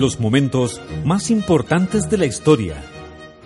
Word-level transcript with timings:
Los 0.00 0.18
momentos 0.18 0.80
más 1.04 1.30
importantes 1.30 2.08
de 2.08 2.16
la 2.16 2.24
historia. 2.24 2.82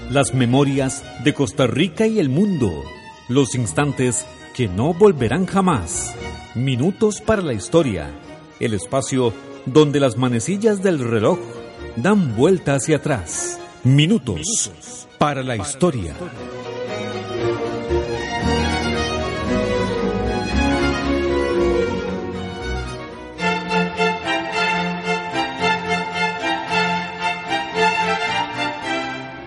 Las 0.09 0.35
memorias 0.35 1.03
de 1.25 1.35
Costa 1.35 1.67
Rica 1.67 2.07
y 2.07 2.21
el 2.21 2.29
mundo. 2.29 2.71
Los 3.29 3.57
instantes 3.57 4.25
que 4.55 4.69
no 4.69 4.95
volverán 4.95 5.47
jamás. 5.47 6.15
Minutos 6.55 7.21
para 7.21 7.43
la 7.43 7.55
historia. 7.55 8.09
El 8.61 8.73
espacio 8.73 9.35
donde 9.67 9.99
las 9.99 10.17
manecillas 10.17 10.81
del 10.81 11.01
reloj 11.01 11.41
dan 11.97 12.37
vuelta 12.37 12.77
hacia 12.77 12.99
atrás. 12.99 13.59
Minutos 13.83 14.71
para 15.19 15.43
la 15.43 15.57
historia. 15.57 16.15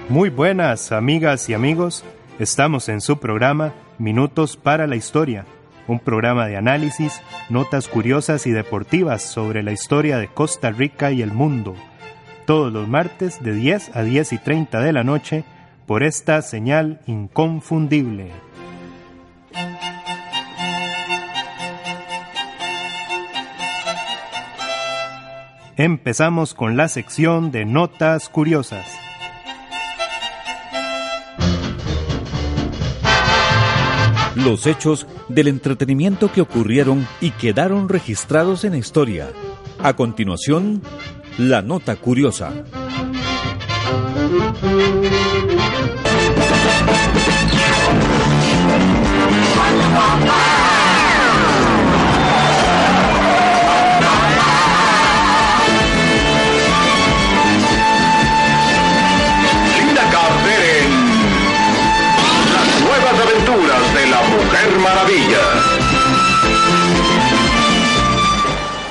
Muy 0.10 0.30
buenas 0.30 0.94
amigas 0.94 1.50
y 1.50 1.54
amigos, 1.54 2.06
estamos 2.40 2.88
en 2.88 3.02
su 3.02 3.20
programa 3.20 3.74
Minutos 3.98 4.56
para 4.56 4.88
la 4.88 4.96
Historia, 4.96 5.46
un 5.86 6.00
programa 6.00 6.48
de 6.48 6.56
análisis, 6.56 7.22
notas 7.50 7.90
curiosas 7.90 8.48
y 8.48 8.52
deportivas 8.52 9.22
sobre 9.22 9.64
la 9.64 9.74
historia 9.74 10.18
de 10.18 10.30
Costa 10.30 10.72
Rica 10.72 11.12
y 11.12 11.22
el 11.22 11.34
mundo, 11.34 11.76
todos 12.46 12.72
los 12.72 12.88
martes 12.88 13.44
de 13.44 13.52
10 13.52 13.98
a 13.98 14.04
10 14.04 14.32
y 14.32 14.38
30 14.38 14.80
de 14.80 14.94
la 14.94 15.04
noche 15.04 15.44
por 15.86 16.04
esta 16.04 16.42
señal 16.42 17.02
inconfundible. 17.06 18.32
Empezamos 25.76 26.54
con 26.54 26.78
la 26.78 26.88
sección 26.88 27.52
de 27.52 27.66
notas 27.66 28.30
curiosas. 28.30 29.07
Los 34.38 34.68
hechos 34.68 35.08
del 35.30 35.48
entretenimiento 35.48 36.32
que 36.32 36.42
ocurrieron 36.42 37.08
y 37.22 37.32
quedaron 37.32 37.90
registrados 37.90 38.64
en 38.66 38.74
la 38.74 38.78
historia. 38.78 39.30
A 39.80 39.96
continuación, 39.96 40.84
la 41.40 41.64
nota 41.64 41.96
curiosa. 41.96 42.54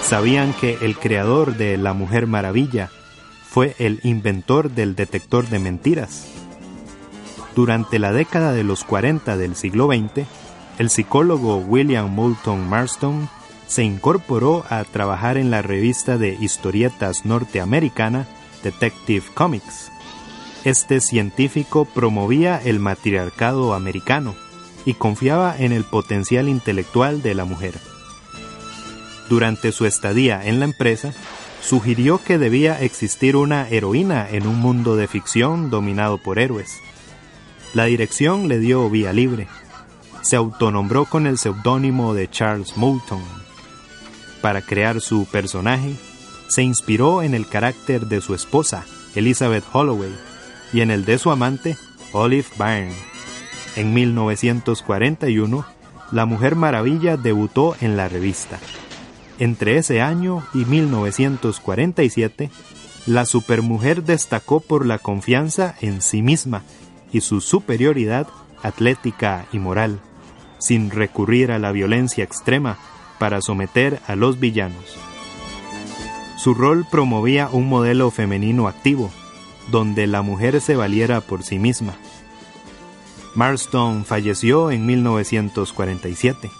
¿Sabían 0.02 0.52
que 0.54 0.78
el 0.82 0.96
creador 0.96 1.56
de 1.56 1.76
La 1.76 1.92
Mujer 1.92 2.26
Maravilla 2.26 2.90
fue 3.48 3.74
el 3.78 4.00
inventor 4.02 4.70
del 4.70 4.94
detector 4.94 5.48
de 5.48 5.58
mentiras? 5.58 6.26
Durante 7.54 7.98
la 7.98 8.12
década 8.12 8.52
de 8.52 8.62
los 8.62 8.84
40 8.84 9.36
del 9.36 9.56
siglo 9.56 9.88
XX, 9.88 10.26
el 10.78 10.90
psicólogo 10.90 11.56
William 11.56 12.08
Moulton 12.08 12.68
Marston 12.68 13.28
se 13.66 13.82
incorporó 13.82 14.64
a 14.70 14.84
trabajar 14.84 15.38
en 15.38 15.50
la 15.50 15.62
revista 15.62 16.18
de 16.18 16.36
historietas 16.40 17.24
norteamericana 17.24 18.26
Detective 18.62 19.24
Comics. 19.34 19.90
Este 20.64 21.00
científico 21.00 21.84
promovía 21.84 22.60
el 22.64 22.78
matriarcado 22.78 23.74
americano 23.74 24.34
y 24.86 24.94
confiaba 24.94 25.54
en 25.58 25.72
el 25.72 25.84
potencial 25.84 26.48
intelectual 26.48 27.20
de 27.20 27.34
la 27.34 27.44
mujer. 27.44 27.74
Durante 29.28 29.72
su 29.72 29.84
estadía 29.84 30.46
en 30.46 30.60
la 30.60 30.64
empresa, 30.64 31.12
sugirió 31.60 32.22
que 32.22 32.38
debía 32.38 32.80
existir 32.80 33.36
una 33.36 33.68
heroína 33.68 34.28
en 34.30 34.46
un 34.46 34.60
mundo 34.60 34.94
de 34.94 35.08
ficción 35.08 35.68
dominado 35.68 36.16
por 36.16 36.38
héroes. 36.38 36.78
La 37.74 37.86
dirección 37.86 38.46
le 38.46 38.60
dio 38.60 38.88
vía 38.88 39.12
libre. 39.12 39.48
Se 40.22 40.36
autonombró 40.36 41.04
con 41.04 41.26
el 41.26 41.38
seudónimo 41.38 42.14
de 42.14 42.30
Charles 42.30 42.76
Moulton. 42.76 43.22
Para 44.40 44.62
crear 44.62 45.00
su 45.00 45.26
personaje, 45.26 45.96
se 46.48 46.62
inspiró 46.62 47.22
en 47.22 47.34
el 47.34 47.48
carácter 47.48 48.06
de 48.06 48.20
su 48.20 48.34
esposa, 48.34 48.84
Elizabeth 49.16 49.64
Holloway, 49.72 50.14
y 50.72 50.80
en 50.80 50.92
el 50.92 51.04
de 51.04 51.18
su 51.18 51.32
amante, 51.32 51.76
Olive 52.12 52.46
Byrne. 52.56 53.15
En 53.76 53.92
1941, 53.92 55.66
La 56.10 56.24
Mujer 56.24 56.56
Maravilla 56.56 57.16
debutó 57.16 57.76
en 57.80 57.96
la 57.96 58.08
revista. 58.08 58.58
Entre 59.38 59.76
ese 59.76 60.00
año 60.00 60.42
y 60.54 60.64
1947, 60.64 62.50
la 63.06 63.26
supermujer 63.26 64.02
destacó 64.02 64.60
por 64.60 64.86
la 64.86 64.98
confianza 64.98 65.74
en 65.80 66.00
sí 66.00 66.22
misma 66.22 66.62
y 67.12 67.20
su 67.20 67.42
superioridad 67.42 68.26
atlética 68.62 69.46
y 69.52 69.58
moral, 69.58 70.00
sin 70.58 70.90
recurrir 70.90 71.52
a 71.52 71.58
la 71.58 71.70
violencia 71.70 72.24
extrema 72.24 72.78
para 73.18 73.42
someter 73.42 74.00
a 74.06 74.16
los 74.16 74.40
villanos. 74.40 74.96
Su 76.38 76.54
rol 76.54 76.86
promovía 76.90 77.48
un 77.52 77.68
modelo 77.68 78.10
femenino 78.10 78.68
activo, 78.68 79.10
donde 79.70 80.06
la 80.06 80.22
mujer 80.22 80.60
se 80.60 80.76
valiera 80.76 81.20
por 81.20 81.42
sí 81.42 81.58
misma. 81.58 81.94
Marston 83.36 84.06
falleció 84.06 84.70
en 84.70 84.86
1947. 84.86 86.50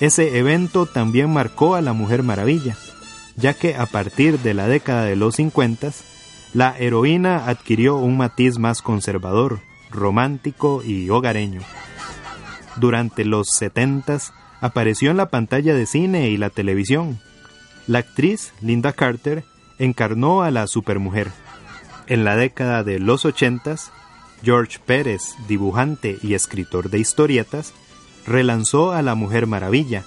Ese 0.00 0.38
evento 0.38 0.86
también 0.86 1.32
marcó 1.32 1.74
a 1.74 1.80
la 1.80 1.94
Mujer 1.94 2.22
Maravilla, 2.22 2.76
ya 3.36 3.54
que 3.54 3.74
a 3.74 3.86
partir 3.86 4.38
de 4.38 4.52
la 4.54 4.68
década 4.68 5.04
de 5.04 5.16
los 5.16 5.36
50, 5.36 5.90
la 6.52 6.78
heroína 6.78 7.46
adquirió 7.46 7.96
un 7.96 8.18
matiz 8.18 8.58
más 8.58 8.82
conservador, 8.82 9.60
romántico 9.90 10.82
y 10.84 11.08
hogareño. 11.08 11.62
Durante 12.76 13.24
los 13.24 13.48
70 13.48 14.18
apareció 14.60 15.10
en 15.10 15.16
la 15.16 15.30
pantalla 15.30 15.74
de 15.74 15.86
cine 15.86 16.28
y 16.28 16.36
la 16.36 16.50
televisión. 16.50 17.18
La 17.86 18.00
actriz 18.00 18.52
Linda 18.60 18.92
Carter 18.92 19.42
encarnó 19.78 20.42
a 20.42 20.50
la 20.50 20.66
supermujer. 20.66 21.30
En 22.06 22.24
la 22.24 22.36
década 22.36 22.84
de 22.84 22.98
los 22.98 23.24
80, 23.24 23.76
George 24.42 24.78
Pérez, 24.84 25.34
dibujante 25.46 26.18
y 26.22 26.34
escritor 26.34 26.90
de 26.90 26.98
historietas, 26.98 27.74
relanzó 28.26 28.92
a 28.92 29.02
la 29.02 29.14
Mujer 29.14 29.46
Maravilla, 29.46 30.04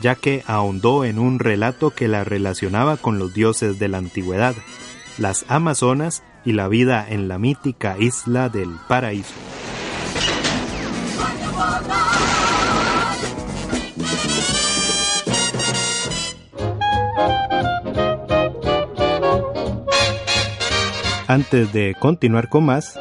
ya 0.00 0.14
que 0.14 0.42
ahondó 0.46 1.04
en 1.04 1.18
un 1.18 1.38
relato 1.38 1.90
que 1.90 2.08
la 2.08 2.24
relacionaba 2.24 2.96
con 2.96 3.18
los 3.18 3.34
dioses 3.34 3.78
de 3.78 3.88
la 3.88 3.98
antigüedad, 3.98 4.54
las 5.18 5.44
Amazonas 5.48 6.22
y 6.44 6.52
la 6.52 6.68
vida 6.68 7.06
en 7.08 7.28
la 7.28 7.38
mítica 7.38 7.96
isla 7.98 8.48
del 8.48 8.70
paraíso. 8.88 9.34
Antes 21.28 21.72
de 21.72 21.94
continuar 21.98 22.50
con 22.50 22.66
más, 22.66 22.98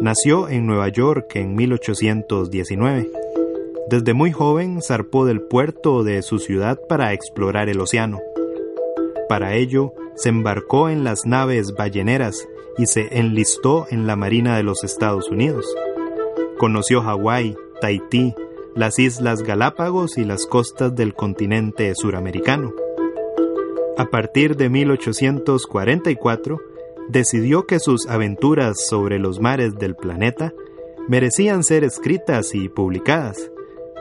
Nació 0.00 0.48
en 0.48 0.66
Nueva 0.66 0.88
York 0.88 1.36
en 1.36 1.54
1819. 1.54 3.10
Desde 3.88 4.12
muy 4.12 4.32
joven 4.32 4.82
zarpó 4.82 5.24
del 5.24 5.40
puerto 5.40 6.04
de 6.04 6.22
su 6.22 6.38
ciudad 6.38 6.78
para 6.88 7.12
explorar 7.12 7.68
el 7.68 7.80
océano. 7.80 8.20
Para 9.28 9.54
ello, 9.54 9.94
se 10.14 10.28
embarcó 10.28 10.88
en 10.88 11.04
las 11.04 11.24
naves 11.24 11.74
balleneras 11.74 12.46
y 12.78 12.86
se 12.86 13.18
enlistó 13.18 13.86
en 13.90 14.06
la 14.06 14.16
Marina 14.16 14.56
de 14.56 14.62
los 14.62 14.84
Estados 14.84 15.30
Unidos. 15.30 15.66
Conoció 16.58 17.02
Hawái, 17.02 17.56
Tahití, 17.80 18.34
las 18.74 18.98
Islas 18.98 19.42
Galápagos 19.42 20.18
y 20.18 20.24
las 20.24 20.46
costas 20.46 20.94
del 20.94 21.14
continente 21.14 21.94
suramericano. 21.94 22.72
A 23.96 24.10
partir 24.10 24.56
de 24.56 24.68
1844, 24.68 26.60
decidió 27.08 27.66
que 27.66 27.78
sus 27.78 28.06
aventuras 28.06 28.76
sobre 28.88 29.18
los 29.18 29.40
mares 29.40 29.76
del 29.76 29.94
planeta 29.96 30.52
merecían 31.08 31.62
ser 31.62 31.84
escritas 31.84 32.54
y 32.54 32.68
publicadas, 32.68 33.50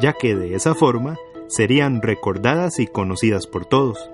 ya 0.01 0.13
que 0.13 0.35
de 0.35 0.55
esa 0.55 0.75
forma 0.75 1.17
serían 1.47 2.01
recordadas 2.01 2.79
y 2.79 2.87
conocidas 2.87 3.47
por 3.47 3.65
todos. 3.65 4.09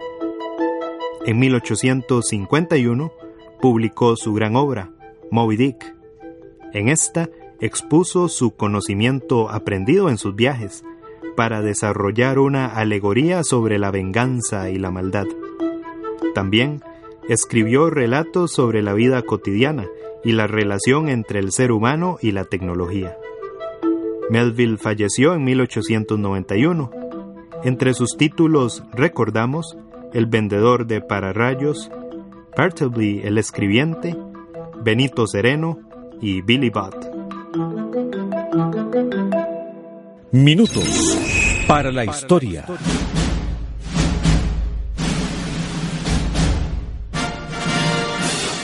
En 1.25 1.39
1851 1.39 3.13
publicó 3.61 4.15
su 4.15 4.33
gran 4.33 4.55
obra, 4.55 4.91
Moby 5.29 5.55
Dick. 5.55 5.95
En 6.73 6.89
esta 6.89 7.29
expuso 7.59 8.27
su 8.27 8.55
conocimiento 8.55 9.49
aprendido 9.49 10.09
en 10.09 10.17
sus 10.17 10.35
viajes 10.35 10.83
para 11.35 11.61
desarrollar 11.61 12.39
una 12.39 12.65
alegoría 12.65 13.43
sobre 13.43 13.77
la 13.79 13.91
venganza 13.91 14.69
y 14.69 14.77
la 14.77 14.91
maldad. 14.91 15.27
También 16.33 16.83
escribió 17.29 17.89
relatos 17.89 18.51
sobre 18.51 18.81
la 18.81 18.94
vida 18.94 19.21
cotidiana 19.21 19.88
y 20.23 20.33
la 20.33 20.47
relación 20.47 21.09
entre 21.09 21.39
el 21.39 21.51
ser 21.51 21.71
humano 21.71 22.18
y 22.21 22.31
la 22.31 22.45
tecnología. 22.45 23.18
Melville 24.29 24.77
falleció 24.77 25.33
en 25.33 25.44
1891. 25.44 26.91
Entre 27.63 27.94
sus 27.94 28.18
títulos 28.18 28.83
recordamos 28.94 29.77
El 30.13 30.25
vendedor 30.25 30.88
de 30.88 31.01
pararrayos, 31.01 31.91
Bartleby 32.57 33.21
el 33.24 33.38
escribiente, 33.38 34.15
Benito 34.83 35.27
Sereno 35.27 35.79
y 36.21 36.41
Billy 36.41 36.69
Budd. 36.69 36.95
Minutos 40.31 41.17
para 41.67 41.91
la 41.91 42.06
historia. 42.06 42.65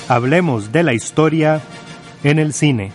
Hablemos 0.09 0.71
de 0.71 0.83
la 0.83 0.94
historia 0.94 1.62
en 2.24 2.39
el 2.39 2.54
cine. 2.54 2.94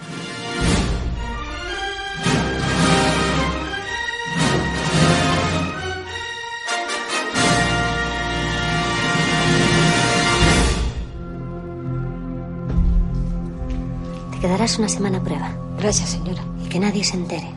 Te 14.30 14.38
quedarás 14.40 14.78
una 14.78 14.88
semana 14.88 15.18
a 15.18 15.22
prueba. 15.22 15.54
Gracias, 15.78 16.10
señora. 16.10 16.42
Y 16.64 16.68
que 16.70 16.80
nadie 16.80 17.04
se 17.04 17.16
entere 17.16 17.50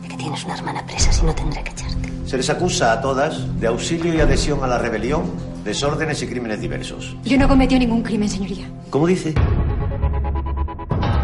de 0.00 0.08
que 0.08 0.16
tienes 0.16 0.44
una 0.44 0.54
hermana 0.54 0.84
presa, 0.86 1.12
si 1.12 1.26
no 1.26 1.34
tendré 1.34 1.62
que 1.62 1.72
echarte. 1.72 2.10
Se 2.26 2.38
les 2.38 2.48
acusa 2.48 2.92
a 2.92 3.02
todas 3.02 3.60
de 3.60 3.66
auxilio 3.66 4.14
y 4.14 4.20
adhesión 4.22 4.64
a 4.64 4.66
la 4.66 4.78
rebelión, 4.78 5.24
desórdenes 5.64 6.22
y 6.22 6.26
crímenes 6.26 6.60
diversos. 6.60 7.16
Yo 7.24 7.38
no 7.38 7.48
cometió 7.48 7.78
ningún 7.78 8.02
crimen, 8.02 8.28
señoría. 8.28 8.70
¿Cómo 8.90 9.06
dice? 9.06 9.34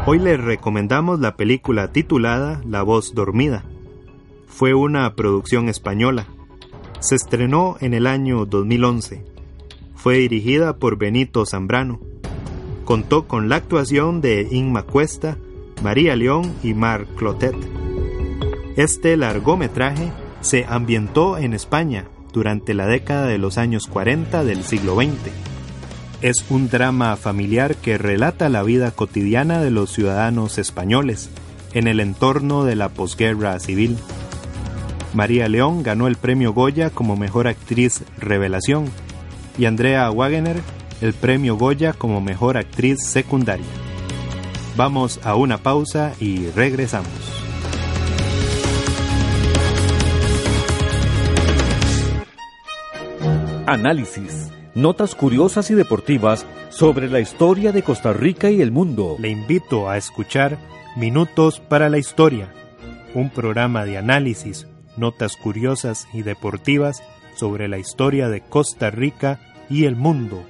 Hoy 0.07 0.19
les 0.19 0.41
recomendamos 0.41 1.21
la 1.21 1.37
película 1.37 1.93
titulada 1.93 2.61
La 2.67 2.83
voz 2.83 3.15
dormida. 3.15 3.65
Fue 4.47 4.75
una 4.75 5.15
producción 5.15 5.69
española. 5.69 6.27
Se 7.01 7.15
estrenó 7.15 7.77
en 7.81 7.95
el 7.95 8.07
año 8.07 8.47
2011. 8.47 9.25
Fue 9.95 10.17
dirigida 10.17 10.77
por 10.77 10.97
Benito 10.97 11.45
Zambrano. 11.47 12.01
Contó 12.85 13.29
con 13.29 13.49
la 13.49 13.57
actuación 13.57 14.21
de 14.21 14.49
Inma 14.51 14.83
Cuesta, 14.83 15.37
María 15.83 16.17
León 16.17 16.55
y 16.63 16.75
Marc 16.75 17.07
Clotet. 17.15 17.57
Este 18.77 19.17
largometraje 19.17 20.11
se 20.41 20.65
ambientó 20.67 21.37
en 21.37 21.53
España 21.53 22.07
durante 22.33 22.75
la 22.75 22.87
década 22.87 23.27
de 23.27 23.39
los 23.39 23.59
años 23.59 23.87
40 23.87 24.45
del 24.45 24.65
siglo 24.65 24.97
XX. 24.97 25.11
Es 26.23 26.45
un 26.51 26.69
drama 26.69 27.17
familiar 27.17 27.77
que 27.77 27.99
relata 27.99 28.49
la 28.49 28.63
vida 28.63 28.91
cotidiana 28.91 29.61
de 29.61 29.71
los 29.71 29.91
ciudadanos 29.91 30.59
españoles 30.59 31.31
en 31.73 31.87
el 31.87 32.01
entorno 32.01 32.65
de 32.65 32.77
la 32.77 32.89
posguerra 32.89 33.59
civil. 33.59 33.97
María 35.15 35.49
León 35.49 35.83
ganó 35.83 36.07
el 36.07 36.17
premio 36.17 36.53
Goya 36.53 36.91
como 36.91 37.17
mejor 37.17 37.49
actriz 37.49 38.03
revelación 38.19 38.87
y 39.59 39.65
Andrea 39.65 40.11
Wagener 40.11 40.61
el 41.01 41.15
premio 41.15 41.57
Goya 41.57 41.93
como 41.93 42.21
mejor 42.21 42.57
actriz 42.57 43.03
secundaria. 43.03 43.67
Vamos 44.77 45.21
a 45.25 45.35
una 45.35 45.59
pausa 45.59 46.13
y 46.21 46.47
regresamos. 46.51 47.40
Análisis, 53.71 54.51
notas 54.75 55.15
curiosas 55.15 55.71
y 55.71 55.75
deportivas 55.75 56.45
sobre 56.71 57.09
la 57.09 57.21
historia 57.21 57.71
de 57.71 57.85
Costa 57.85 58.13
Rica 58.13 58.51
y 58.51 58.63
el 58.63 58.73
mundo. 58.73 59.15
Le 59.21 59.29
invito 59.29 59.89
a 59.89 59.97
escuchar 59.97 60.59
Minutos 60.97 61.61
para 61.61 61.89
la 61.89 61.97
Historia, 61.97 62.53
un 63.15 63.31
programa 63.31 63.85
de 63.85 63.97
análisis, 63.97 64.67
notas 64.97 65.37
curiosas 65.37 66.09
y 66.13 66.23
deportivas 66.23 67.05
sobre 67.37 67.69
la 67.69 67.79
historia 67.79 68.29
de 68.29 68.41
Costa 68.41 68.91
Rica 68.91 69.39
y 69.69 69.85
el 69.85 69.95
mundo, 69.95 70.43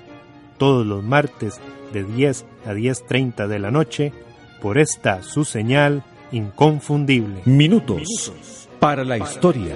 todos 0.56 0.87
los 0.87 1.05
martes 1.05 1.61
de 1.93 2.05
10 2.05 2.46
a 2.64 2.73
10.30 2.73 3.49
de 3.49 3.58
la 3.58 3.70
noche, 3.70 4.14
por 4.62 4.78
esta 4.78 5.23
su 5.23 5.44
señal 5.44 6.05
inconfundible. 6.32 7.43
Minutos, 7.44 8.66
para 8.78 9.05
la 9.05 9.19
historia. 9.19 9.75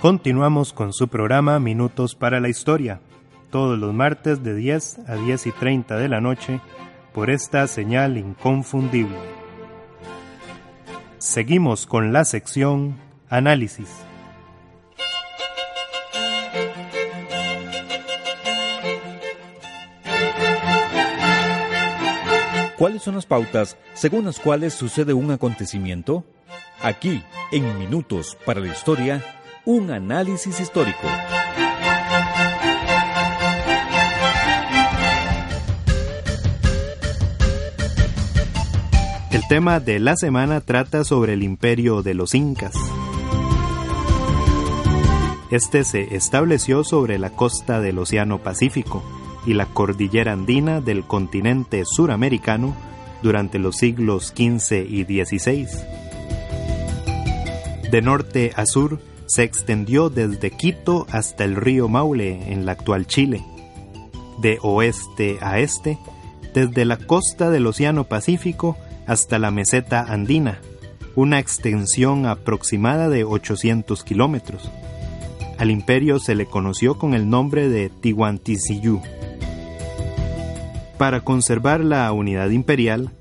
Continuamos 0.00 0.72
con 0.72 0.94
su 0.94 1.08
programa 1.08 1.60
Minutos 1.60 2.14
para 2.14 2.40
la 2.40 2.48
Historia, 2.48 3.02
todos 3.50 3.78
los 3.78 3.92
martes 3.92 4.42
de 4.42 4.54
10 4.54 5.00
a 5.06 5.16
10 5.16 5.48
y 5.48 5.52
30 5.52 5.98
de 5.98 6.08
la 6.08 6.22
noche, 6.22 6.62
por 7.12 7.28
esta 7.28 7.66
señal 7.66 8.16
inconfundible. 8.16 9.18
Seguimos 11.18 11.84
con 11.84 12.14
la 12.14 12.24
sección 12.24 12.96
Análisis. 13.28 13.90
¿Cuáles 22.78 23.02
son 23.02 23.16
las 23.16 23.26
pautas 23.26 23.76
según 23.92 24.24
las 24.24 24.40
cuales 24.40 24.72
sucede 24.72 25.12
un 25.12 25.30
acontecimiento? 25.30 26.24
Aquí, 26.80 27.22
en 27.52 27.78
Minutos 27.78 28.38
para 28.46 28.60
la 28.60 28.68
Historia, 28.68 29.22
un 29.64 29.90
análisis 29.90 30.60
histórico. 30.60 31.06
El 39.30 39.46
tema 39.48 39.80
de 39.80 39.98
la 39.98 40.16
semana 40.16 40.60
trata 40.60 41.04
sobre 41.04 41.34
el 41.34 41.42
imperio 41.42 42.02
de 42.02 42.14
los 42.14 42.34
incas. 42.34 42.74
Este 45.50 45.84
se 45.84 46.14
estableció 46.14 46.84
sobre 46.84 47.18
la 47.18 47.30
costa 47.30 47.80
del 47.80 47.98
Océano 47.98 48.38
Pacífico 48.38 49.02
y 49.46 49.54
la 49.54 49.66
cordillera 49.66 50.32
andina 50.32 50.80
del 50.80 51.04
continente 51.04 51.82
suramericano 51.84 52.76
durante 53.22 53.58
los 53.58 53.76
siglos 53.76 54.28
XV 54.28 54.86
y 54.88 55.04
XVI. 55.04 55.66
De 57.90 58.02
norte 58.02 58.52
a 58.54 58.66
sur 58.66 59.00
se 59.30 59.44
extendió 59.44 60.10
desde 60.10 60.50
Quito 60.50 61.06
hasta 61.08 61.44
el 61.44 61.54
río 61.54 61.88
Maule 61.88 62.52
en 62.52 62.66
la 62.66 62.72
actual 62.72 63.06
Chile. 63.06 63.44
De 64.40 64.58
oeste 64.60 65.38
a 65.40 65.60
este, 65.60 65.98
desde 66.52 66.84
la 66.84 66.96
costa 66.96 67.48
del 67.48 67.68
Océano 67.68 68.08
Pacífico 68.08 68.76
hasta 69.06 69.38
la 69.38 69.52
meseta 69.52 70.00
andina, 70.00 70.58
una 71.14 71.38
extensión 71.38 72.26
aproximada 72.26 73.08
de 73.08 73.22
800 73.22 74.02
kilómetros. 74.02 74.68
Al 75.58 75.70
imperio 75.70 76.18
se 76.18 76.34
le 76.34 76.46
conoció 76.46 76.98
con 76.98 77.14
el 77.14 77.30
nombre 77.30 77.68
de 77.68 77.88
Tiwantisiyú. 77.88 79.00
Para 80.98 81.20
conservar 81.20 81.84
la 81.84 82.10
unidad 82.10 82.50
imperial, 82.50 83.12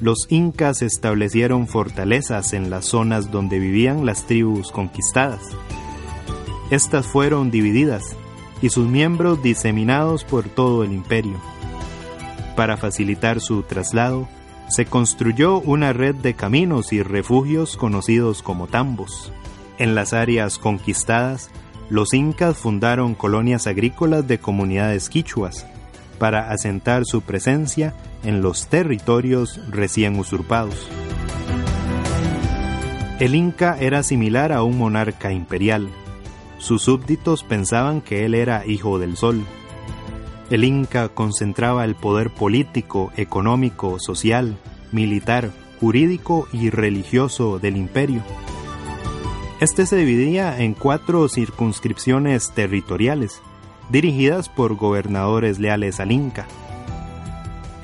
los 0.00 0.26
incas 0.28 0.82
establecieron 0.82 1.66
fortalezas 1.66 2.52
en 2.52 2.68
las 2.68 2.84
zonas 2.86 3.30
donde 3.30 3.58
vivían 3.58 4.04
las 4.04 4.26
tribus 4.26 4.70
conquistadas. 4.70 5.40
Estas 6.70 7.06
fueron 7.06 7.50
divididas 7.50 8.14
y 8.60 8.68
sus 8.70 8.88
miembros 8.88 9.42
diseminados 9.42 10.24
por 10.24 10.44
todo 10.44 10.84
el 10.84 10.92
imperio. 10.92 11.36
Para 12.56 12.76
facilitar 12.76 13.40
su 13.40 13.62
traslado, 13.62 14.28
se 14.68 14.84
construyó 14.84 15.60
una 15.60 15.92
red 15.92 16.14
de 16.14 16.34
caminos 16.34 16.92
y 16.92 17.02
refugios 17.02 17.76
conocidos 17.76 18.42
como 18.42 18.66
tambos. 18.66 19.32
En 19.78 19.94
las 19.94 20.12
áreas 20.12 20.58
conquistadas, 20.58 21.50
los 21.88 22.14
incas 22.14 22.56
fundaron 22.56 23.14
colonias 23.14 23.66
agrícolas 23.66 24.26
de 24.26 24.38
comunidades 24.38 25.08
quichuas 25.08 25.66
para 26.18 26.50
asentar 26.50 27.04
su 27.04 27.22
presencia 27.22 27.94
en 28.24 28.42
los 28.42 28.66
territorios 28.68 29.60
recién 29.70 30.18
usurpados. 30.18 30.88
El 33.18 33.34
Inca 33.34 33.78
era 33.80 34.02
similar 34.02 34.52
a 34.52 34.62
un 34.62 34.76
monarca 34.76 35.32
imperial. 35.32 35.88
Sus 36.58 36.82
súbditos 36.82 37.44
pensaban 37.44 38.02
que 38.02 38.26
él 38.26 38.34
era 38.34 38.66
hijo 38.66 38.98
del 38.98 39.16
sol. 39.16 39.42
El 40.50 40.64
Inca 40.64 41.08
concentraba 41.08 41.84
el 41.84 41.94
poder 41.94 42.30
político, 42.30 43.12
económico, 43.16 43.98
social, 43.98 44.58
militar, 44.92 45.50
jurídico 45.80 46.46
y 46.52 46.70
religioso 46.70 47.58
del 47.58 47.76
imperio. 47.76 48.22
Este 49.60 49.86
se 49.86 49.96
dividía 49.96 50.58
en 50.58 50.74
cuatro 50.74 51.28
circunscripciones 51.30 52.52
territoriales, 52.52 53.40
dirigidas 53.90 54.48
por 54.48 54.76
gobernadores 54.76 55.58
leales 55.58 56.00
al 56.00 56.12
Inca. 56.12 56.46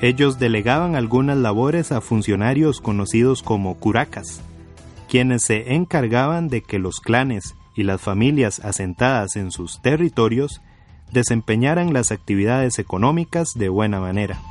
Ellos 0.01 0.37
delegaban 0.37 0.95
algunas 0.95 1.37
labores 1.37 1.91
a 1.91 2.01
funcionarios 2.01 2.81
conocidos 2.81 3.41
como 3.41 3.75
curacas, 3.75 4.41
quienes 5.09 5.43
se 5.43 5.73
encargaban 5.73 6.49
de 6.49 6.61
que 6.61 6.79
los 6.79 6.99
clanes 6.99 7.55
y 7.75 7.83
las 7.83 8.01
familias 8.01 8.59
asentadas 8.59 9.35
en 9.35 9.51
sus 9.51 9.81
territorios 9.81 10.61
desempeñaran 11.11 11.93
las 11.93 12.11
actividades 12.11 12.79
económicas 12.79 13.49
de 13.55 13.69
buena 13.69 13.99
manera. 13.99 14.41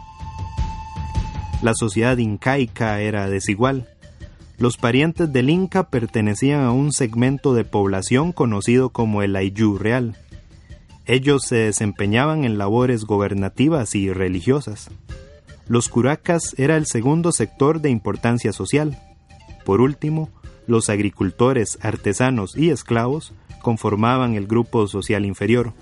La 1.62 1.74
sociedad 1.74 2.16
incaica 2.16 3.00
era 3.00 3.28
desigual. 3.28 3.88
Los 4.58 4.76
parientes 4.76 5.32
del 5.32 5.50
Inca 5.50 5.90
pertenecían 5.90 6.60
a 6.62 6.72
un 6.72 6.92
segmento 6.92 7.54
de 7.54 7.64
población 7.64 8.32
conocido 8.32 8.90
como 8.90 9.22
el 9.22 9.36
Ayllu 9.36 9.78
Real, 9.78 10.16
ellos 11.06 11.42
se 11.46 11.56
desempeñaban 11.56 12.44
en 12.44 12.58
labores 12.58 13.04
gobernativas 13.04 13.94
y 13.94 14.12
religiosas. 14.12 14.90
Los 15.66 15.88
curacas 15.88 16.54
era 16.58 16.76
el 16.76 16.86
segundo 16.86 17.32
sector 17.32 17.80
de 17.80 17.90
importancia 17.90 18.52
social. 18.52 18.98
Por 19.64 19.80
último, 19.80 20.30
los 20.66 20.88
agricultores, 20.90 21.78
artesanos 21.82 22.56
y 22.56 22.70
esclavos 22.70 23.32
conformaban 23.62 24.34
el 24.34 24.46
grupo 24.46 24.86
social 24.86 25.24
inferior. 25.24 25.72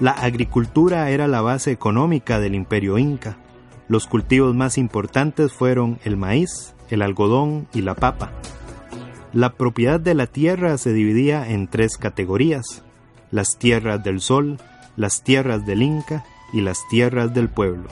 La 0.00 0.12
agricultura 0.12 1.10
era 1.10 1.26
la 1.26 1.40
base 1.40 1.72
económica 1.72 2.38
del 2.38 2.54
imperio 2.54 2.98
inca. 2.98 3.36
Los 3.88 4.06
cultivos 4.06 4.54
más 4.54 4.78
importantes 4.78 5.52
fueron 5.52 5.98
el 6.04 6.16
maíz, 6.16 6.74
el 6.88 7.02
algodón 7.02 7.66
y 7.72 7.82
la 7.82 7.94
papa. 7.94 8.32
La 9.38 9.50
propiedad 9.50 10.00
de 10.00 10.16
la 10.16 10.26
tierra 10.26 10.76
se 10.78 10.92
dividía 10.92 11.48
en 11.48 11.68
tres 11.68 11.96
categorías, 11.96 12.82
las 13.30 13.56
tierras 13.56 14.02
del 14.02 14.20
sol, 14.20 14.58
las 14.96 15.22
tierras 15.22 15.64
del 15.64 15.82
Inca 15.82 16.24
y 16.52 16.60
las 16.60 16.80
tierras 16.90 17.32
del 17.32 17.48
pueblo. 17.48 17.88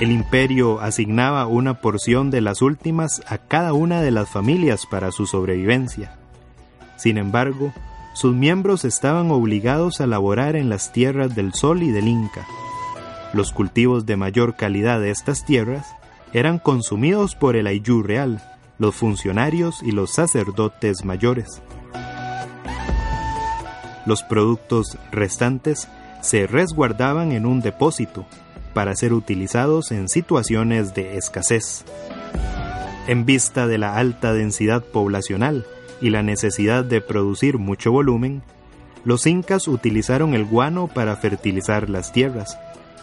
El 0.00 0.10
imperio 0.10 0.80
asignaba 0.80 1.46
una 1.46 1.74
porción 1.74 2.32
de 2.32 2.40
las 2.40 2.60
últimas 2.60 3.22
a 3.28 3.38
cada 3.38 3.72
una 3.72 4.02
de 4.02 4.10
las 4.10 4.28
familias 4.28 4.84
para 4.90 5.12
su 5.12 5.26
sobrevivencia. 5.26 6.18
Sin 6.96 7.18
embargo, 7.18 7.72
sus 8.12 8.34
miembros 8.34 8.84
estaban 8.84 9.30
obligados 9.30 10.00
a 10.00 10.08
laborar 10.08 10.56
en 10.56 10.68
las 10.68 10.90
tierras 10.92 11.36
del 11.36 11.54
sol 11.54 11.84
y 11.84 11.92
del 11.92 12.08
Inca. 12.08 12.44
Los 13.32 13.52
cultivos 13.52 14.06
de 14.06 14.16
mayor 14.16 14.56
calidad 14.56 14.98
de 14.98 15.12
estas 15.12 15.44
tierras 15.44 15.86
eran 16.32 16.58
consumidos 16.58 17.36
por 17.36 17.54
el 17.54 17.68
Ayú 17.68 18.02
real, 18.02 18.42
los 18.78 18.94
funcionarios 18.94 19.82
y 19.82 19.92
los 19.92 20.12
sacerdotes 20.14 21.04
mayores. 21.04 21.62
Los 24.04 24.22
productos 24.22 24.98
restantes 25.10 25.88
se 26.20 26.46
resguardaban 26.46 27.32
en 27.32 27.46
un 27.46 27.60
depósito 27.60 28.26
para 28.72 28.94
ser 28.94 29.12
utilizados 29.12 29.90
en 29.90 30.08
situaciones 30.08 30.94
de 30.94 31.16
escasez. 31.16 31.84
En 33.06 33.24
vista 33.24 33.66
de 33.66 33.78
la 33.78 33.96
alta 33.96 34.32
densidad 34.32 34.84
poblacional 34.84 35.64
y 36.00 36.10
la 36.10 36.22
necesidad 36.22 36.84
de 36.84 37.00
producir 37.00 37.58
mucho 37.58 37.90
volumen, 37.90 38.42
los 39.04 39.26
incas 39.26 39.68
utilizaron 39.68 40.34
el 40.34 40.44
guano 40.44 40.88
para 40.88 41.16
fertilizar 41.16 41.88
las 41.88 42.12
tierras, 42.12 42.58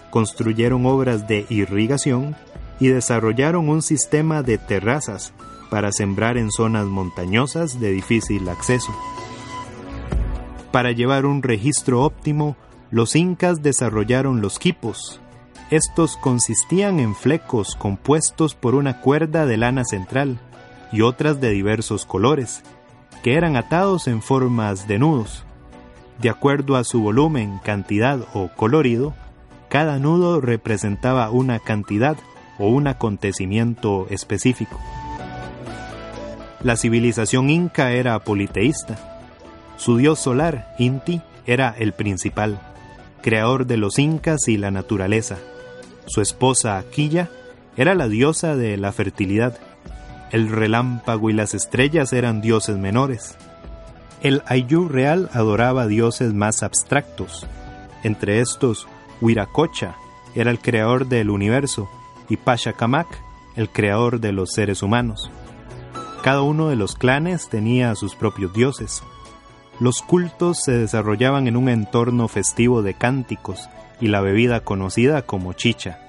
construyeron 0.09 0.85
obras 0.85 1.27
de 1.27 1.45
irrigación 1.49 2.35
y 2.79 2.89
desarrollaron 2.89 3.69
un 3.69 3.81
sistema 3.81 4.43
de 4.43 4.57
terrazas 4.57 5.33
para 5.73 5.91
sembrar 5.91 6.37
en 6.37 6.51
zonas 6.51 6.85
montañosas 6.85 7.79
de 7.79 7.89
difícil 7.89 8.47
acceso. 8.47 8.93
Para 10.71 10.91
llevar 10.91 11.25
un 11.25 11.41
registro 11.41 12.03
óptimo, 12.03 12.55
los 12.91 13.15
incas 13.15 13.63
desarrollaron 13.63 14.39
los 14.39 14.59
quipos. 14.59 15.19
Estos 15.71 16.15
consistían 16.17 16.99
en 16.99 17.15
flecos 17.15 17.75
compuestos 17.75 18.53
por 18.53 18.75
una 18.75 19.01
cuerda 19.01 19.47
de 19.47 19.57
lana 19.57 19.83
central 19.83 20.37
y 20.91 21.01
otras 21.01 21.41
de 21.41 21.49
diversos 21.49 22.05
colores, 22.05 22.61
que 23.23 23.33
eran 23.33 23.55
atados 23.55 24.07
en 24.07 24.21
formas 24.21 24.87
de 24.87 24.99
nudos. 24.99 25.43
De 26.21 26.29
acuerdo 26.29 26.75
a 26.75 26.83
su 26.83 27.01
volumen, 27.01 27.59
cantidad 27.63 28.19
o 28.35 28.49
colorido, 28.55 29.15
cada 29.69 29.97
nudo 29.97 30.39
representaba 30.39 31.31
una 31.31 31.57
cantidad 31.57 32.15
o 32.59 32.67
un 32.67 32.85
acontecimiento 32.85 34.05
específico. 34.11 34.79
La 36.63 36.77
civilización 36.77 37.49
inca 37.49 37.91
era 37.91 38.17
politeísta. 38.19 38.97
Su 39.75 39.97
dios 39.97 40.19
solar, 40.19 40.73
Inti, 40.79 41.21
era 41.45 41.75
el 41.77 41.91
principal, 41.91 42.59
creador 43.21 43.67
de 43.67 43.75
los 43.75 43.99
incas 43.99 44.47
y 44.47 44.57
la 44.57 44.71
naturaleza. 44.71 45.37
Su 46.05 46.21
esposa, 46.21 46.77
Aquilla, 46.77 47.29
era 47.75 47.95
la 47.95 48.07
diosa 48.07 48.55
de 48.55 48.77
la 48.77 48.93
fertilidad. 48.93 49.57
El 50.31 50.49
relámpago 50.49 51.29
y 51.29 51.33
las 51.33 51.53
estrellas 51.53 52.13
eran 52.13 52.39
dioses 52.39 52.77
menores. 52.77 53.35
El 54.21 54.41
Ayú 54.45 54.87
real 54.87 55.29
adoraba 55.33 55.85
dioses 55.85 56.33
más 56.33 56.63
abstractos. 56.63 57.45
Entre 58.03 58.39
estos, 58.39 58.87
Huiracocha 59.19 59.95
era 60.33 60.49
el 60.49 60.59
creador 60.59 61.07
del 61.07 61.29
universo 61.29 61.89
y 62.29 62.37
Pachacamac 62.37 63.07
el 63.55 63.69
creador 63.69 64.19
de 64.19 64.31
los 64.31 64.51
seres 64.53 64.81
humanos. 64.81 65.29
Cada 66.23 66.41
uno 66.41 66.69
de 66.69 66.77
los 66.77 66.95
clanes 66.95 67.49
tenía 67.49 67.93
sus 67.95 68.15
propios 68.15 68.53
dioses. 68.53 69.03
Los 69.81 70.01
cultos 70.01 70.63
se 70.63 70.71
desarrollaban 70.71 71.49
en 71.49 71.57
un 71.57 71.67
entorno 71.67 72.29
festivo 72.29 72.81
de 72.81 72.93
cánticos 72.93 73.67
y 73.99 74.07
la 74.07 74.21
bebida 74.21 74.61
conocida 74.61 75.23
como 75.23 75.51
chicha. 75.51 75.99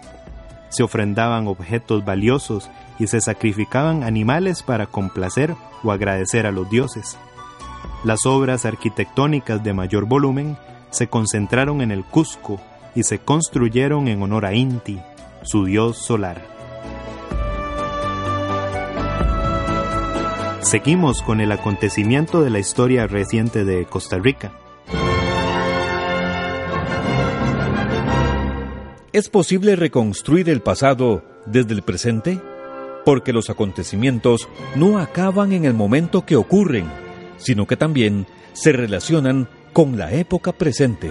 Se 0.69 0.85
ofrendaban 0.85 1.49
objetos 1.49 2.05
valiosos 2.05 2.71
y 3.01 3.09
se 3.09 3.21
sacrificaban 3.21 4.05
animales 4.05 4.63
para 4.63 4.87
complacer 4.87 5.57
o 5.83 5.91
agradecer 5.91 6.47
a 6.47 6.53
los 6.53 6.71
dioses. 6.71 7.19
Las 8.05 8.25
obras 8.25 8.67
arquitectónicas 8.67 9.65
de 9.65 9.75
mayor 9.75 10.05
volumen 10.05 10.57
se 10.91 11.09
concentraron 11.09 11.81
en 11.81 11.91
el 11.91 12.05
Cusco 12.05 12.61
y 12.95 13.03
se 13.03 13.19
construyeron 13.19 14.07
en 14.07 14.23
honor 14.23 14.47
a 14.47 14.55
Inti, 14.55 15.01
su 15.43 15.65
dios 15.65 15.99
solar. 15.99 16.54
Seguimos 20.65 21.21
con 21.21 21.43
el 21.43 21.53
acontecimiento 21.53 22.41
de 22.41 22.49
la 22.49 22.59
historia 22.59 23.07
reciente 23.07 23.67
de 23.67 23.85
Costa 23.85 24.17
Rica. 24.17 24.53
¿Es 29.13 29.29
posible 29.29 29.77
reconstruir 29.77 30.49
el 30.49 30.63
pasado 30.63 31.23
desde 31.45 31.75
el 31.75 31.83
presente? 31.83 32.41
Porque 33.05 33.35
los 33.35 33.51
acontecimientos 33.51 34.49
no 34.75 34.99
acaban 34.99 35.53
en 35.53 35.67
el 35.67 35.75
momento 35.75 36.25
que 36.25 36.37
ocurren, 36.37 36.87
sino 37.37 37.67
que 37.67 37.77
también 37.77 38.27
se 38.55 38.73
relacionan 38.73 39.51
con 39.75 39.99
la 39.99 40.15
época 40.15 40.53
presente. 40.53 41.11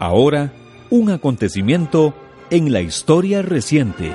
Ahora, 0.00 0.52
un 0.90 1.10
acontecimiento 1.10 2.14
en 2.50 2.70
la 2.70 2.82
historia 2.82 3.40
reciente. 3.40 4.12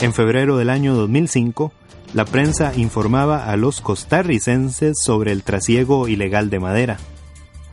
En 0.00 0.14
febrero 0.14 0.56
del 0.56 0.70
año 0.70 0.94
2005, 0.94 1.72
la 2.14 2.24
prensa 2.24 2.72
informaba 2.74 3.44
a 3.44 3.56
los 3.56 3.82
costarricenses 3.82 4.96
sobre 4.98 5.30
el 5.30 5.42
trasiego 5.42 6.08
ilegal 6.08 6.48
de 6.48 6.58
madera. 6.58 6.96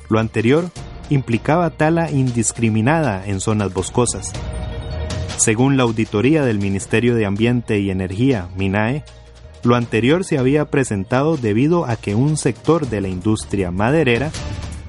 Lo 0.10 0.20
anterior 0.20 0.70
implicaba 1.10 1.70
tala 1.70 2.12
indiscriminada 2.12 3.26
en 3.26 3.40
zonas 3.40 3.74
boscosas. 3.74 4.34
Según 5.38 5.78
la 5.78 5.84
auditoría 5.84 6.44
del 6.44 6.60
Ministerio 6.60 7.16
de 7.16 7.26
Ambiente 7.26 7.80
y 7.80 7.92
Energía, 7.92 8.50
MINAE, 8.58 9.06
lo 9.64 9.76
anterior 9.76 10.26
se 10.26 10.38
había 10.38 10.66
presentado 10.66 11.38
debido 11.38 11.86
a 11.86 11.96
que 11.96 12.14
un 12.14 12.36
sector 12.36 12.90
de 12.90 13.00
la 13.00 13.08
industria 13.08 13.72
maderera 13.72 14.32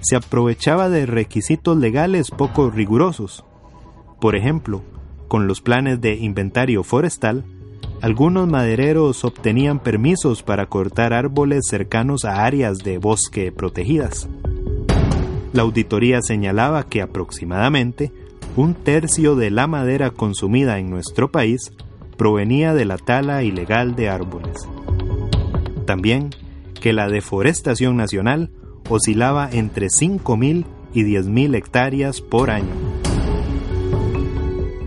se 0.00 0.16
aprovechaba 0.16 0.88
de 0.88 1.07
requisitos 1.07 1.76
legales 1.76 2.33
poco 2.33 2.68
rigurosos. 2.68 3.45
Por 4.21 4.35
ejemplo, 4.35 4.83
con 5.28 5.47
los 5.47 5.61
planes 5.61 6.00
de 6.00 6.16
inventario 6.16 6.82
forestal, 6.82 7.44
algunos 8.00 8.49
madereros 8.49 9.25
obtenían 9.25 9.80
permisos 9.80 10.42
para 10.42 10.66
cortar 10.66 11.12
árboles 11.12 11.66
cercanos 11.68 12.25
a 12.25 12.44
áreas 12.44 12.78
de 12.78 12.99
bosque 12.99 13.52
protegidas. 13.52 14.28
La 15.52 15.62
auditoría 15.62 16.23
señalaba 16.23 16.85
que 16.87 17.02
aproximadamente 17.02 18.12
un 18.56 18.75
tercio 18.75 19.37
de 19.37 19.50
la 19.50 19.66
madera 19.66 20.11
consumida 20.11 20.78
en 20.78 20.90
nuestro 20.90 21.30
país 21.30 21.73
provenía 22.16 22.75
de 22.75 22.85
la 22.85 22.99
tala 22.99 23.42
ilegal 23.42 23.94
de 23.94 24.08
árboles. 24.08 24.68
También 25.87 26.30
que 26.80 26.92
la 26.92 27.08
deforestación 27.08 27.97
nacional 27.97 28.50
oscilaba 28.88 29.49
entre 29.50 29.87
5.000 29.87 30.64
y 30.94 31.02
10.000 31.02 31.56
hectáreas 31.56 32.20
por 32.20 32.50
año. 32.50 32.88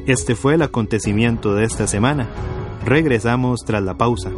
Este 0.08 0.36
fue 0.36 0.56
el 0.56 0.64
acontecimiento 0.64 1.54
de 1.54 1.64
esta 1.64 1.86
semana. 1.86 2.28
Regresamos 2.84 3.60
tras 3.64 3.84
la 3.84 3.94
pausa. 3.96 4.32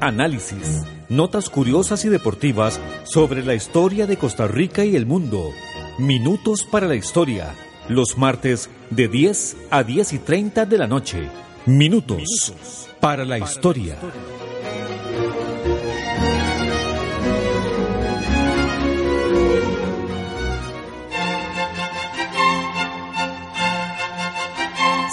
Análisis, 0.00 0.84
notas 1.08 1.50
curiosas 1.50 2.04
y 2.04 2.08
deportivas 2.08 2.80
sobre 3.02 3.44
la 3.44 3.54
historia 3.54 4.06
de 4.06 4.16
Costa 4.16 4.46
Rica 4.46 4.84
y 4.84 4.94
el 4.94 5.06
mundo. 5.06 5.50
Minutos 5.98 6.64
para 6.64 6.86
la 6.86 6.94
historia, 6.94 7.52
los 7.88 8.16
martes 8.16 8.70
de 8.90 9.08
10 9.08 9.56
a 9.70 9.82
10 9.82 10.12
y 10.12 10.18
30 10.20 10.66
de 10.66 10.78
la 10.78 10.86
noche. 10.86 11.28
Minutos, 11.66 12.88
para 13.00 13.24
la 13.24 13.40
historia. 13.40 13.98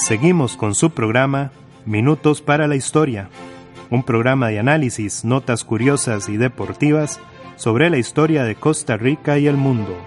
Seguimos 0.06 0.56
con 0.56 0.76
su 0.76 0.92
programa 0.92 1.50
Minutos 1.88 2.44
para 2.44 2.68
la 2.68 2.76
Historia, 2.76 3.28
un 3.90 4.04
programa 4.04 4.50
de 4.50 4.60
análisis, 4.60 5.26
notas 5.26 5.64
curiosas 5.64 6.30
y 6.30 6.38
deportivas 6.38 7.20
sobre 7.56 7.90
la 7.90 7.98
historia 7.98 8.44
de 8.44 8.54
Costa 8.54 8.98
Rica 8.98 9.40
y 9.40 9.48
el 9.48 9.58
mundo. 9.58 9.98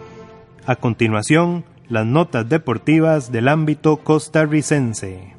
A 0.67 0.76
continuación, 0.76 1.64
las 1.88 2.07
notas 2.07 2.49
deportivas 2.49 3.33
del 3.33 3.49
ámbito 3.49 3.97
costarricense. 3.97 5.35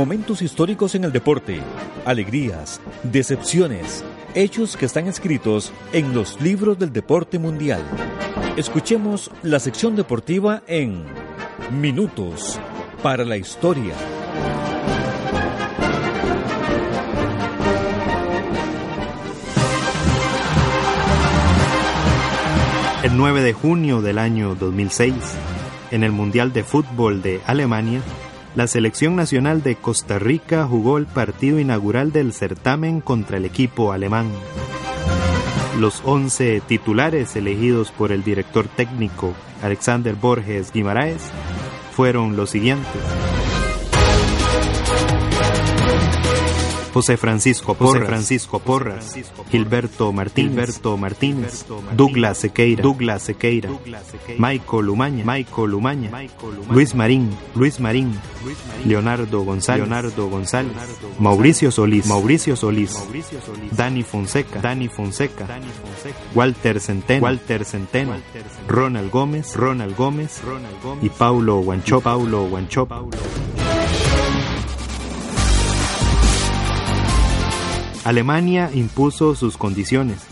Momentos 0.00 0.40
históricos 0.40 0.94
en 0.94 1.04
el 1.04 1.12
deporte, 1.12 1.60
alegrías, 2.06 2.80
decepciones, 3.02 4.02
hechos 4.34 4.74
que 4.78 4.86
están 4.86 5.08
escritos 5.08 5.74
en 5.92 6.14
los 6.14 6.40
libros 6.40 6.78
del 6.78 6.90
deporte 6.90 7.38
mundial. 7.38 7.82
Escuchemos 8.56 9.30
la 9.42 9.60
sección 9.60 9.96
deportiva 9.96 10.62
en 10.66 11.04
Minutos 11.78 12.58
para 13.02 13.26
la 13.26 13.36
Historia. 13.36 13.92
El 23.02 23.18
9 23.18 23.42
de 23.42 23.52
junio 23.52 24.00
del 24.00 24.16
año 24.16 24.54
2006, 24.54 25.12
en 25.90 26.04
el 26.04 26.12
Mundial 26.12 26.54
de 26.54 26.64
Fútbol 26.64 27.20
de 27.20 27.42
Alemania, 27.44 28.00
la 28.54 28.66
selección 28.66 29.16
nacional 29.16 29.62
de 29.62 29.76
Costa 29.76 30.18
Rica 30.18 30.66
jugó 30.66 30.98
el 30.98 31.06
partido 31.06 31.58
inaugural 31.58 32.12
del 32.12 32.32
certamen 32.32 33.00
contra 33.00 33.36
el 33.36 33.44
equipo 33.44 33.92
alemán. 33.92 34.28
Los 35.78 36.02
11 36.04 36.60
titulares 36.66 37.36
elegidos 37.36 37.90
por 37.92 38.12
el 38.12 38.22
director 38.24 38.66
técnico 38.68 39.34
Alexander 39.62 40.14
Borges 40.14 40.72
Guimaraes 40.72 41.22
fueron 41.92 42.36
los 42.36 42.50
siguientes. 42.50 43.39
José 46.92 47.16
Francisco 47.16 47.74
Porras, 47.74 48.06
Francisco 48.06 48.58
Porras, 48.58 49.16
Gilberto 49.50 50.12
Martínez, 50.12 50.50
Gilberto 50.50 50.96
Martínez, 50.96 51.66
Douglas 51.96 52.38
Sequeira, 52.38 52.82
Douglas 52.82 53.22
Sequeira, 53.22 53.70
Michael 54.38 54.86
Lumaña, 54.86 55.24
Michael 55.24 55.70
Lumaña, 55.70 56.10
Luis 56.70 56.94
Marín, 56.94 57.30
Luis 57.54 57.80
Marín, 57.80 58.12
Leonardo 58.84 59.42
González, 59.42 59.88
Leonardo 59.88 60.28
González, 60.28 60.72
Mauricio 61.18 61.70
Solís, 61.70 62.06
Mauricio 62.06 62.56
Solís, 62.56 62.96
Dani 63.72 64.02
Fonseca, 64.02 64.60
Dani 64.60 64.88
Fonseca, 64.88 65.46
Walter 66.34 66.80
Centeno, 66.80 67.22
Walter 67.22 67.64
Centeno, 67.64 68.14
Ronald 68.68 69.10
Gómez, 69.10 69.56
Ronald 69.56 69.96
Gómez 69.96 70.40
y 71.02 71.08
Paulo 71.08 71.58
Guancho, 71.60 72.00
Paulo 72.00 72.44
Guancho. 72.48 72.88
Alemania 78.04 78.70
impuso 78.72 79.34
sus 79.34 79.56
condiciones, 79.58 80.22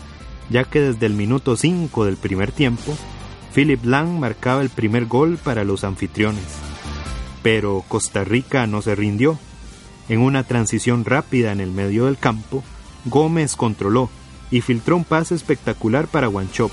ya 0.49 0.63
que 0.63 0.81
desde 0.81 1.05
el 1.05 1.13
minuto 1.13 1.55
5 1.55 2.05
del 2.05 2.17
primer 2.17 2.51
tiempo, 2.51 2.97
Philip 3.53 3.83
Lang 3.85 4.19
marcaba 4.19 4.61
el 4.61 4.69
primer 4.69 5.05
gol 5.05 5.37
para 5.37 5.63
los 5.63 5.83
anfitriones. 5.83 6.45
Pero 7.43 7.83
Costa 7.87 8.23
Rica 8.23 8.65
no 8.67 8.81
se 8.81 8.95
rindió. 8.95 9.37
En 10.07 10.19
una 10.19 10.43
transición 10.43 11.05
rápida 11.05 11.51
en 11.51 11.59
el 11.59 11.71
medio 11.71 12.05
del 12.05 12.17
campo, 12.17 12.63
Gómez 13.05 13.55
controló 13.55 14.09
y 14.49 14.61
filtró 14.61 14.95
un 14.97 15.03
pase 15.03 15.35
espectacular 15.35 16.07
para 16.07 16.27
Guanchop. 16.27 16.71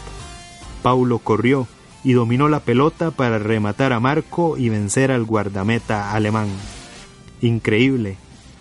Paulo 0.82 1.18
corrió 1.18 1.68
y 2.02 2.14
dominó 2.14 2.48
la 2.48 2.60
pelota 2.60 3.10
para 3.10 3.38
rematar 3.38 3.92
a 3.92 4.00
Marco 4.00 4.56
y 4.56 4.70
vencer 4.70 5.10
al 5.10 5.24
guardameta 5.24 6.12
alemán. 6.12 6.48
Increíble. 7.42 8.16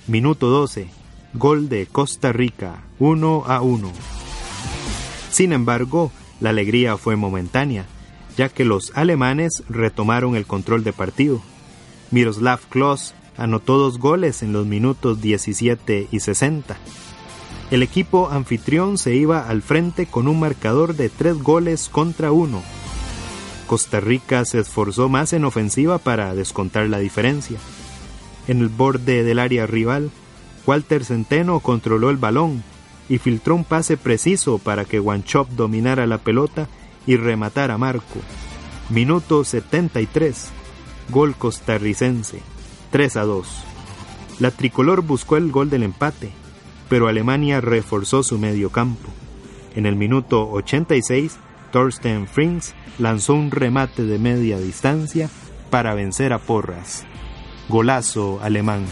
Minuto 0.08 0.50
12. 0.50 1.05
Gol 1.38 1.67
de 1.67 1.86
Costa 1.86 2.32
Rica, 2.32 2.84
1 2.98 3.43
a 3.45 3.60
1. 3.62 3.91
Sin 5.30 5.52
embargo, 5.52 6.10
la 6.39 6.52
alegría 6.52 6.95
fue 6.95 7.17
momentánea, 7.17 7.86
ya 8.38 8.48
que 8.48 8.63
los 8.63 8.95
alemanes 8.95 9.63
retomaron 9.67 10.38
el 10.38 10.45
control 10.45 10.86
de 10.86 10.93
partido. 10.93 11.41
Miroslav 12.10 12.62
Klose 12.69 13.15
anotó 13.36 13.78
dos 13.78 14.00
goles 14.00 14.43
en 14.43 14.54
los 14.54 14.65
minutos 14.65 15.19
17 15.19 16.08
y 16.10 16.19
60. 16.21 16.78
El 17.69 17.84
equipo 17.84 18.30
anfitrión 18.30 18.98
se 18.98 19.13
iba 19.13 19.50
al 19.50 19.62
frente 19.62 20.06
con 20.06 20.30
un 20.30 20.39
marcador 20.39 20.95
de 20.95 21.10
tres 21.10 21.38
goles 21.38 21.89
contra 21.89 22.32
uno. 22.32 22.63
Costa 23.67 24.00
Rica 24.00 24.45
se 24.45 24.60
esforzó 24.60 25.10
más 25.10 25.34
en 25.34 25.43
ofensiva 25.43 25.98
para 25.98 26.34
descontar 26.34 26.88
la 26.88 27.00
diferencia. 27.00 27.60
En 28.48 28.62
el 28.62 28.69
borde 28.69 29.24
del 29.24 29.39
área 29.39 29.67
rival, 29.67 30.12
Walter 30.65 31.06
Centeno 31.06 31.60
controló 31.60 32.10
el 32.10 32.17
balón 32.17 32.63
y 33.08 33.19
filtró 33.19 33.56
un 33.56 33.63
pase 33.63 33.97
preciso 33.97 34.58
para 34.58 34.86
que 34.86 34.99
Wanchop 34.99 35.49
dominara 35.49 36.08
la 36.08 36.17
pelota 36.17 36.67
y 37.06 37.17
rematara 37.17 37.78
Marco. 37.78 38.19
Minuto 38.89 39.43
73. 39.43 40.51
Gol 41.10 41.36
costarricense. 41.36 42.41
3 42.91 43.17
a 43.17 43.23
2. 43.23 43.47
La 44.39 44.51
tricolor 44.51 45.01
buscó 45.01 45.38
el 45.38 45.51
gol 45.51 45.69
del 45.69 45.84
empate, 45.84 46.32
pero 46.89 47.08
Alemania 47.08 47.62
reforzó 47.62 48.23
su 48.23 48.38
medio 48.38 48.71
campo. 48.71 49.10
En 49.75 49.86
el 49.86 49.95
minuto 49.95 50.49
86, 50.51 51.38
Thorsten 51.71 52.28
Frings 52.28 52.73
lanzó 52.97 53.34
un 53.34 53.51
remate 53.51 54.04
de 54.04 54.17
media 54.17 54.58
distancia 54.58 55.30
para 55.69 55.93
vencer 55.93 56.34
a 56.34 56.39
Porras. 56.39 57.06
Golazo 57.69 58.39
alemán. 58.41 58.86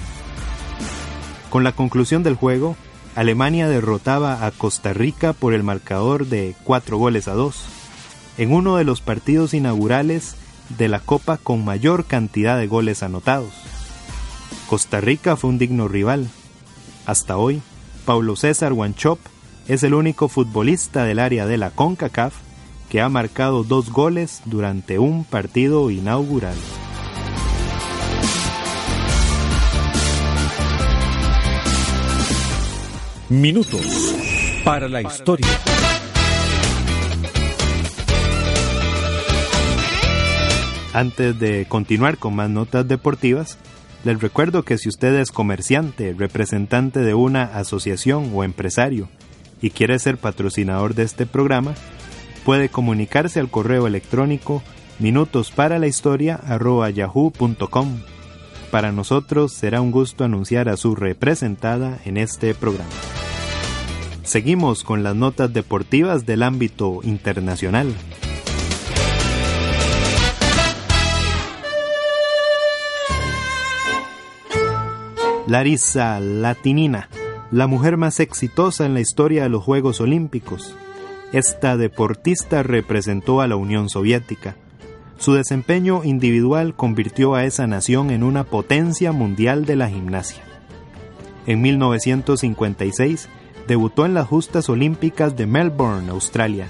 Con 1.53 1.63
la 1.63 1.73
conclusión 1.73 2.23
del 2.23 2.33
juego, 2.33 2.75
Alemania 3.13 3.69
derrotaba 3.69 4.43
a 4.43 4.49
Costa 4.49 4.91
Rica 4.91 5.33
por 5.33 5.53
el 5.53 5.61
marcador 5.61 6.25
de 6.25 6.55
4 6.63 6.97
goles 6.97 7.27
a 7.27 7.33
2, 7.33 7.65
en 8.39 8.51
uno 8.51 8.77
de 8.77 8.83
los 8.83 9.01
partidos 9.01 9.53
inaugurales 9.53 10.35
de 10.75 10.87
la 10.87 10.99
Copa 10.99 11.37
con 11.37 11.63
mayor 11.63 12.05
cantidad 12.05 12.57
de 12.57 12.65
goles 12.65 13.03
anotados. 13.03 13.53
Costa 14.67 14.99
Rica 14.99 15.35
fue 15.35 15.51
un 15.51 15.59
digno 15.59 15.87
rival. 15.87 16.27
Hasta 17.05 17.37
hoy, 17.37 17.61
Paulo 18.03 18.35
César 18.35 18.73
Wanchop 18.73 19.19
es 19.67 19.83
el 19.83 19.93
único 19.93 20.29
futbolista 20.29 21.03
del 21.03 21.19
área 21.19 21.45
de 21.45 21.59
la 21.59 21.69
CONCACAF 21.69 22.33
que 22.89 22.99
ha 22.99 23.09
marcado 23.09 23.63
dos 23.63 23.91
goles 23.91 24.41
durante 24.45 24.97
un 24.97 25.23
partido 25.23 25.91
inaugural. 25.91 26.55
Minutos 33.29 34.13
para 34.65 34.88
la 34.89 35.01
historia. 35.01 35.47
Antes 40.93 41.39
de 41.39 41.65
continuar 41.67 42.17
con 42.17 42.36
más 42.36 42.49
notas 42.49 42.88
deportivas, 42.88 43.57
Les 44.03 44.21
recuerdo 44.21 44.63
que 44.63 44.77
si 44.77 44.89
usted 44.89 45.15
es 45.15 45.31
comerciante, 45.31 46.13
representante 46.17 46.99
de 46.99 47.13
una 47.13 47.43
asociación 47.43 48.31
o 48.33 48.43
empresario 48.43 49.07
y 49.62 49.69
quiere 49.69 49.97
ser 49.97 50.17
patrocinador 50.17 50.93
de 50.93 51.03
este 51.03 51.25
programa, 51.25 51.73
puede 52.43 52.67
comunicarse 52.67 53.39
al 53.39 53.49
correo 53.49 53.88
electrónico 53.88 54.62
minutos 54.99 55.51
para 55.51 55.79
la 55.79 55.88
historia 55.88 56.41
yahoo.com. 56.93 57.99
Para 58.73 58.91
nosotros 58.91 59.53
será 59.53 59.81
un 59.81 59.91
gusto 59.91 60.23
anunciar 60.23 60.67
a 60.67 60.77
su 60.77 60.95
representada 60.95 61.99
en 62.05 62.17
este 62.17 62.55
programa. 62.55 62.89
Seguimos 64.23 64.83
con 64.83 65.03
las 65.03 65.15
notas 65.15 65.53
deportivas 65.53 66.25
del 66.25 66.41
ámbito 66.41 67.01
internacional. 67.03 67.93
Larissa 75.45 76.19
Latinina, 76.19 77.09
la 77.51 77.67
mujer 77.67 77.97
más 77.97 78.19
exitosa 78.19 78.88
en 78.88 78.95
la 78.95 79.01
historia 79.01 79.43
de 79.43 79.49
los 79.49 79.63
Juegos 79.63 80.01
Olímpicos. 80.01 80.75
Esta 81.31 81.77
deportista 81.77 82.63
representó 82.63 83.41
a 83.41 83.47
la 83.47 83.55
Unión 83.55 83.88
Soviética. 83.89 84.55
Su 85.23 85.36
desempeño 85.36 86.03
individual 86.03 86.75
convirtió 86.75 87.33
a 87.33 87.45
esa 87.45 87.65
nación 87.65 88.12
en 88.12 88.23
una 88.23 88.43
potencia 88.43 89.13
mundial 89.13 89.65
de 89.65 89.77
la 89.77 89.88
gimnasia. 89.88 90.43
En 91.47 91.62
1956 91.62 93.29
debutó 93.65 94.05
en 94.05 94.15
las 94.15 94.27
justas 94.27 94.67
olímpicas 94.67 95.38
de 95.38 95.45
Melbourne, 95.45 96.09
Australia. 96.09 96.67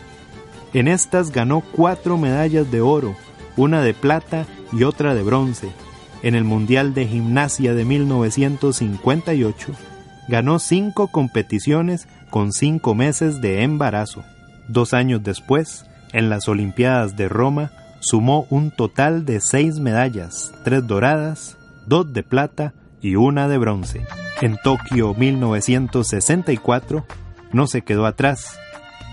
En 0.76 0.88
estas 0.88 1.32
ganó 1.32 1.62
cuatro 1.62 2.20
medallas 2.20 2.70
de 2.70 2.82
oro, 2.82 3.16
una 3.58 3.82
de 3.82 3.96
plata 3.96 4.46
y 4.72 4.84
otra 4.84 5.16
de 5.16 5.24
bronce. 5.24 5.72
En 6.22 6.36
el 6.36 6.44
Mundial 6.44 6.94
de 6.94 7.08
Gimnasia 7.08 7.74
de 7.74 7.86
1958 7.86 9.72
ganó 10.28 10.60
cinco 10.60 11.08
competiciones 11.08 12.08
con 12.30 12.54
cinco 12.54 12.94
meses 12.94 13.42
de 13.42 13.64
embarazo. 13.64 14.24
Dos 14.68 14.94
años 14.94 15.24
después, 15.24 15.88
en 16.12 16.30
las 16.30 16.48
Olimpiadas 16.48 17.18
de 17.18 17.30
Roma, 17.30 17.72
sumó 18.04 18.46
un 18.50 18.70
total 18.70 19.26
de 19.26 19.40
seis 19.40 19.80
medallas, 19.80 20.54
tres 20.64 20.86
doradas, 20.86 21.58
dos 21.88 22.12
de 22.12 22.22
plata 22.22 22.74
y 23.02 23.16
una 23.16 23.48
de 23.48 23.58
bronce. 23.58 24.06
En 24.42 24.58
Tokio 24.62 25.14
1964 25.14 27.06
no 27.54 27.66
se 27.66 27.82
quedó 27.82 28.06
atrás. 28.06 28.60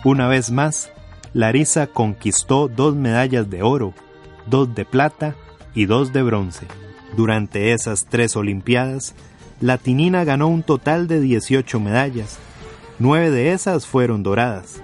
Una 0.05 0.27
vez 0.27 0.51
más, 0.51 0.91
Larisa 1.33 1.87
conquistó 1.87 2.67
dos 2.67 2.97
medallas 2.97 3.49
de 3.49 3.63
oro, 3.63 3.95
dos 4.47 4.75
de 4.75 4.85
plata 4.85 5.37
y 5.73 5.87
dos 5.87 6.13
de 6.13 6.23
bronce. 6.23 6.67
Durante 7.17 7.73
esas 7.73 8.07
tres 8.07 8.35
Olimpiadas, 8.35 9.15
la 9.61 9.79
tinina 9.79 10.25
ganó 10.25 10.49
un 10.49 10.65
total 10.65 11.07
de 11.07 11.21
18 11.21 11.79
medallas. 11.79 12.39
Nueve 12.99 13.31
de 13.31 13.53
esas 13.53 13.87
fueron 13.87 14.25
doradas. 14.25 14.83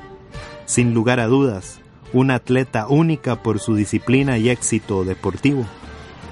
Sin 0.64 0.94
lugar 0.94 1.18
a 1.18 1.26
dudas, 1.26 1.80
una 2.12 2.36
atleta 2.36 2.86
única 2.88 3.42
por 3.42 3.60
su 3.60 3.74
disciplina 3.74 4.38
y 4.38 4.48
éxito 4.50 5.04
deportivo. 5.04 5.66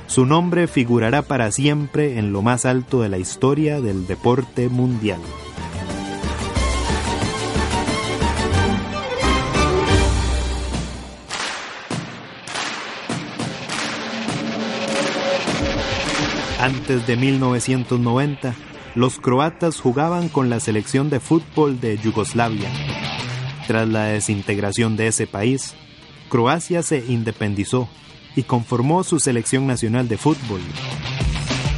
Su 0.07 0.27
nombre 0.27 0.67
figurará 0.67 1.23
para 1.23 1.51
siempre 1.51 2.19
en 2.19 2.33
lo 2.33 2.43
más 2.43 2.67
alto 2.67 3.01
de 3.01 3.09
la 3.09 3.19
historia 3.19 3.81
del 3.81 4.07
deporte 4.07 4.69
mundial. 4.69 5.21
Antes 16.65 17.07
de 17.07 17.17
1990, 17.17 18.55
los 18.95 19.19
croatas 19.19 19.81
jugaban 19.81 20.31
con 20.31 20.49
la 20.49 20.61
selección 20.61 21.11
de 21.11 21.21
fútbol 21.21 21.79
de 21.79 21.99
Yugoslavia. 21.99 22.71
Tras 23.67 23.89
la 23.89 24.05
desintegración 24.05 24.97
de 24.97 25.07
ese 25.07 25.27
país, 25.27 25.75
Croacia 26.29 26.83
se 26.83 27.05
independizó 27.09 27.89
y 28.37 28.43
conformó 28.43 29.05
su 29.05 29.21
selección 29.21 29.67
nacional 29.67 30.09
de 30.09 30.19
fútbol. 30.19 30.61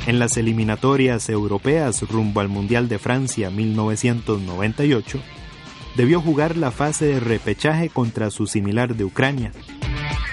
En 0.06 0.18
las 0.18 0.36
eliminatorias 0.36 1.28
europeas 1.28 2.02
rumbo 2.02 2.40
al 2.40 2.48
Mundial 2.48 2.88
de 2.88 2.98
Francia 2.98 3.50
1998, 3.50 5.20
debió 5.96 6.20
jugar 6.20 6.56
la 6.56 6.70
fase 6.70 7.06
de 7.06 7.20
repechaje 7.20 7.88
contra 7.88 8.30
su 8.30 8.46
similar 8.46 8.94
de 8.96 9.04
Ucrania. 9.04 9.52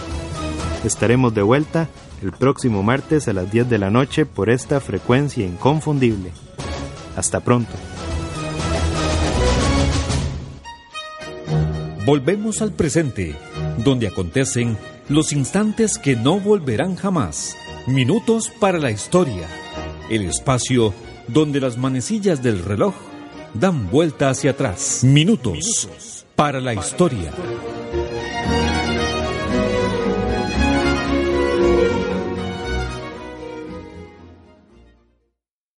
Estaremos 0.83 1.33
de 1.33 1.41
vuelta 1.41 1.89
el 2.21 2.31
próximo 2.33 2.83
martes 2.83 3.27
a 3.27 3.33
las 3.33 3.51
10 3.51 3.69
de 3.69 3.79
la 3.79 3.89
noche 3.89 4.27
por 4.27 4.49
esta 4.49 4.79
frecuencia 4.79 5.45
inconfundible. 5.45 6.31
Hasta 7.19 7.41
pronto. 7.41 7.73
Volvemos 12.05 12.61
al 12.61 12.71
presente, 12.71 13.35
donde 13.83 14.07
acontecen 14.07 14.77
los 15.09 15.33
instantes 15.33 15.97
que 15.97 16.15
no 16.15 16.39
volverán 16.39 16.95
jamás. 16.95 17.57
Minutos 17.87 18.49
para 18.61 18.79
la 18.79 18.89
historia. 18.89 19.49
El 20.09 20.21
espacio 20.29 20.93
donde 21.27 21.59
las 21.59 21.77
manecillas 21.77 22.41
del 22.41 22.63
reloj 22.63 22.95
dan 23.53 23.89
vuelta 23.91 24.29
hacia 24.29 24.51
atrás. 24.51 25.03
Minutos, 25.03 26.25
para 26.37 26.61
la 26.61 26.73
historia. 26.73 27.33